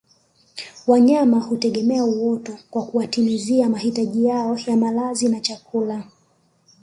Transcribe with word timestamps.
Wanyama 0.87 1.39
hutegemea 1.39 2.05
uoto 2.05 2.57
kwa 2.69 2.85
kuwatimizia 2.85 3.69
mahitaji 3.69 4.25
yao 4.25 4.57
kwa 4.65 4.75
malazi 4.75 5.29
na 5.29 5.39
chakula 5.39 6.03